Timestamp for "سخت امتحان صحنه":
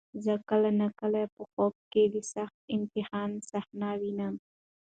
2.33-3.89